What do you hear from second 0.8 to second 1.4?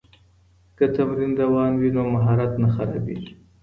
تمرین